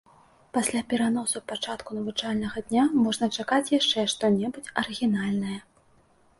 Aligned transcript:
Пасля 0.57 0.79
пераносу 0.93 1.41
пачатку 1.51 1.99
навучальнага 1.99 2.65
дня 2.71 2.87
можна 3.03 3.31
чакаць 3.37 3.71
яшчэ 3.79 4.09
што-небудзь 4.17 4.73
арыгінальнае. 4.87 5.59